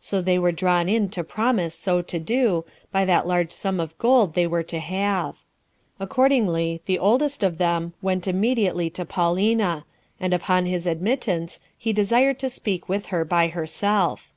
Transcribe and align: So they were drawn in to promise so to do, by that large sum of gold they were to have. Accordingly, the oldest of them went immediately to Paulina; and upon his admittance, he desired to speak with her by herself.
So 0.00 0.22
they 0.22 0.38
were 0.38 0.50
drawn 0.50 0.88
in 0.88 1.10
to 1.10 1.22
promise 1.22 1.74
so 1.74 2.00
to 2.00 2.18
do, 2.18 2.64
by 2.90 3.04
that 3.04 3.26
large 3.26 3.52
sum 3.52 3.80
of 3.80 3.98
gold 3.98 4.32
they 4.32 4.46
were 4.46 4.62
to 4.62 4.78
have. 4.78 5.42
Accordingly, 6.00 6.80
the 6.86 6.98
oldest 6.98 7.42
of 7.42 7.58
them 7.58 7.92
went 8.00 8.26
immediately 8.26 8.88
to 8.88 9.04
Paulina; 9.04 9.84
and 10.18 10.32
upon 10.32 10.64
his 10.64 10.86
admittance, 10.86 11.60
he 11.76 11.92
desired 11.92 12.38
to 12.38 12.48
speak 12.48 12.88
with 12.88 13.08
her 13.12 13.26
by 13.26 13.48
herself. 13.48 14.32